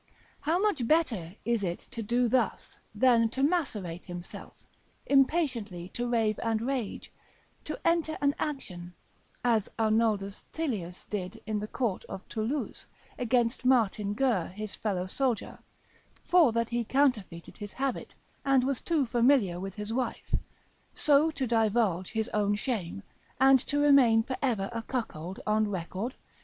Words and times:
How 0.39 0.57
much 0.57 0.87
better 0.87 1.35
is 1.45 1.61
it 1.63 1.77
to 1.91 2.01
do 2.01 2.27
thus, 2.27 2.75
than 2.95 3.29
to 3.29 3.43
macerate 3.43 4.03
himself, 4.05 4.55
impatiently 5.05 5.89
to 5.89 6.07
rave 6.09 6.39
and 6.41 6.59
rage, 6.61 7.13
to 7.65 7.79
enter 7.85 8.17
an 8.19 8.33
action 8.39 8.95
(as 9.43 9.69
Arnoldus 9.77 10.45
Tilius 10.53 11.05
did 11.05 11.39
in 11.45 11.59
the 11.59 11.67
court 11.67 12.03
of 12.05 12.27
Toulouse, 12.29 12.87
against 13.19 13.63
Martin 13.63 14.15
Guerre 14.15 14.47
his 14.47 14.73
fellow 14.73 15.05
soldier, 15.05 15.59
for 16.23 16.51
that 16.51 16.69
he 16.69 16.83
counterfeited 16.83 17.57
his 17.57 17.73
habit, 17.73 18.15
and 18.43 18.63
was 18.63 18.81
too 18.81 19.05
familiar 19.05 19.59
with 19.59 19.75
his 19.75 19.93
wife), 19.93 20.33
so 20.95 21.29
to 21.29 21.45
divulge 21.45 22.11
his 22.13 22.27
own 22.29 22.55
shame, 22.55 23.03
and 23.39 23.59
to 23.59 23.77
remain 23.79 24.23
for 24.23 24.35
ever 24.41 24.67
a 24.73 24.81
cuckold 24.81 25.39
on 25.45 25.69
record? 25.69 26.15